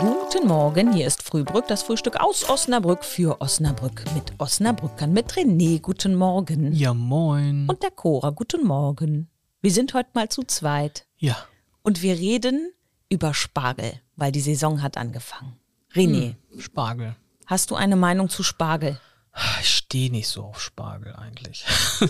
[0.00, 5.80] Guten Morgen, hier ist Frühbrück, das Frühstück aus Osnabrück für Osnabrück mit Osnabrückern, mit René.
[5.80, 6.72] Guten Morgen.
[6.72, 7.68] Ja, moin.
[7.68, 9.28] Und der Cora, guten Morgen.
[9.60, 11.36] Wir sind heute mal zu zweit ja.
[11.82, 12.72] und wir reden
[13.08, 15.56] über Spargel, weil die Saison hat angefangen.
[15.92, 17.14] René, Spargel.
[17.46, 18.98] hast du eine Meinung zu Spargel?
[19.60, 21.64] Ich stehe nicht so auf Spargel eigentlich.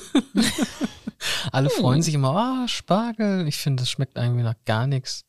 [1.55, 3.46] Alle freuen sich immer, ah, Spargel.
[3.48, 5.25] Ich finde, das schmeckt irgendwie nach gar nichts.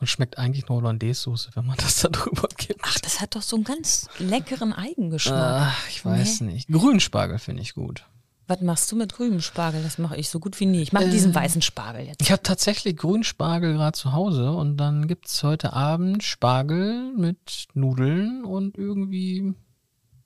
[0.00, 2.80] Und schmeckt eigentlich nur Hollandaise-Soße, wenn man das da drüber gibt.
[2.84, 5.62] Ach, das hat doch so einen ganz leckeren Eigengeschmack.
[5.68, 6.68] Ach, ich weiß nicht.
[6.68, 8.04] Grünspargel finde ich gut.
[8.48, 9.82] Was machst du mit grünem Spargel?
[9.82, 10.82] Das mache ich so gut wie nie.
[10.82, 11.36] Ich mache diesen Äh.
[11.36, 12.20] weißen Spargel jetzt.
[12.20, 18.44] Ich habe tatsächlich Grünspargel gerade zu Hause und dann gibt's heute Abend Spargel mit Nudeln
[18.44, 19.54] und irgendwie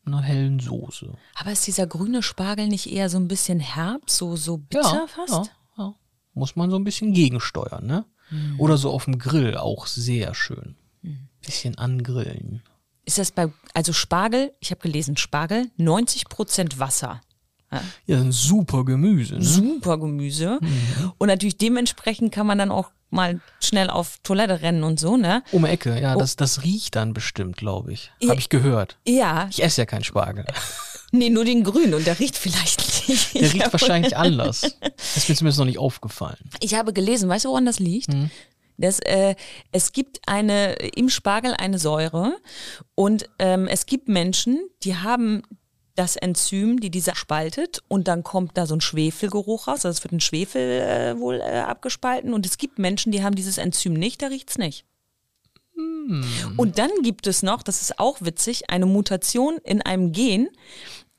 [0.06, 1.12] einer hellen Soße.
[1.34, 5.50] Aber ist dieser grüne Spargel nicht eher so ein bisschen herb, so, so bitter fast?
[5.76, 5.94] Ja, ja.
[6.34, 8.04] Muss man so ein bisschen gegensteuern, ne?
[8.58, 10.76] Oder so auf dem Grill auch sehr schön.
[11.40, 12.62] Bisschen angrillen.
[13.04, 17.20] Ist das bei, also Spargel, ich habe gelesen, Spargel, 90% Wasser.
[18.06, 19.44] Ja, ein super Gemüse, ne?
[19.44, 20.58] Super Gemüse.
[21.18, 25.42] Und natürlich dementsprechend kann man dann auch mal schnell auf Toilette rennen und so, ne?
[25.52, 28.10] Um Ecke, ja, das, das riecht dann bestimmt, glaube ich.
[28.28, 28.98] Habe ich gehört.
[29.06, 30.44] Ja, Ich esse ja keinen Spargel.
[31.12, 33.34] nee, nur den grünen und der riecht vielleicht nicht.
[33.34, 34.60] Der riecht wahrscheinlich anders.
[34.80, 36.50] Das ist mir zumindest noch nicht aufgefallen.
[36.60, 38.08] Ich habe gelesen, weißt du, woran das liegt?
[38.78, 39.34] Das, äh,
[39.72, 42.36] es gibt eine im Spargel eine Säure
[42.94, 45.42] und ähm, es gibt Menschen, die haben
[45.96, 49.84] das Enzym, die diese spaltet und dann kommt da so ein Schwefelgeruch raus.
[49.84, 53.34] Also es wird ein Schwefel äh, wohl äh, abgespalten und es gibt Menschen, die haben
[53.34, 54.84] dieses Enzym nicht, da riecht's nicht.
[56.56, 60.48] Und dann gibt es noch, das ist auch witzig, eine Mutation in einem Gen,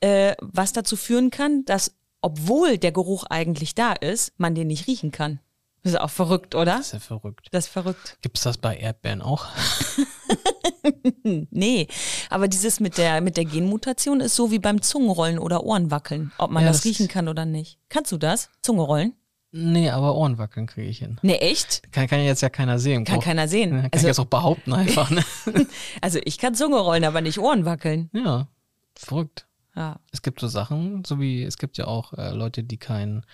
[0.00, 4.86] äh, was dazu führen kann, dass obwohl der Geruch eigentlich da ist, man den nicht
[4.86, 5.40] riechen kann.
[5.82, 6.76] Das ist auch verrückt, oder?
[6.76, 7.46] Das ist ja verrückt.
[7.52, 8.18] Das ist verrückt.
[8.20, 9.46] Gibt's das bei Erdbeeren auch?
[11.50, 11.88] Nee,
[12.30, 16.50] aber dieses mit der, mit der Genmutation ist so wie beim Zungenrollen oder Ohrenwackeln, ob
[16.50, 17.78] man Ja, das das- riechen kann oder nicht.
[17.88, 18.50] Kannst du das?
[18.62, 19.14] Zungenrollen?
[19.50, 21.18] Nee, aber Ohrenwackeln kriege ich hin.
[21.22, 21.90] Nee, echt?
[21.92, 23.04] Kann, kann jetzt ja keiner sehen.
[23.04, 23.70] Kann keiner sehen.
[23.70, 25.24] Kann Also- ich jetzt auch behaupten einfach, ne?
[26.00, 28.10] Also ich kann Zungenrollen, aber nicht Ohrenwackeln.
[28.12, 28.48] ja,
[28.94, 29.46] verrückt.
[29.74, 30.00] Ja.
[30.12, 33.24] Es gibt so Sachen, so wie es gibt ja auch äh, Leute, die kein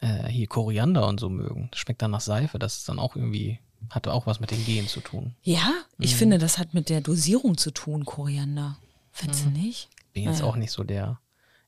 [0.00, 1.68] äh, hier Koriander und so mögen.
[1.72, 2.58] Das schmeckt dann nach Seife.
[2.58, 3.58] Das ist dann auch irgendwie,
[3.88, 5.34] hat auch was mit den Genen zu tun.
[5.42, 6.16] Ja, ich Mhm.
[6.18, 8.76] finde, das hat mit der Dosierung zu tun, Koriander.
[9.12, 9.54] Findest Mhm.
[9.54, 9.88] du nicht?
[10.12, 10.46] Bin jetzt ja.
[10.46, 11.18] auch nicht so der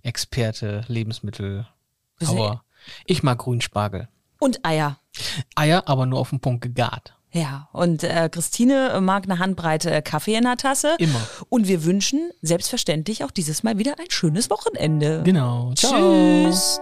[0.02, 1.66] Experte Lebensmittel.
[2.24, 2.64] Aber
[3.06, 4.08] ich mag Grünspargel.
[4.38, 4.98] Und Eier.
[5.54, 7.14] Eier, aber nur auf den Punkt gegart.
[7.34, 10.96] Ja, und äh, Christine mag eine Handbreite äh, Kaffee in der Tasse.
[10.98, 11.20] Immer.
[11.48, 15.22] Und wir wünschen selbstverständlich auch dieses Mal wieder ein schönes Wochenende.
[15.24, 15.72] Genau.
[15.74, 15.92] Ciao.
[16.50, 16.78] Tschüss.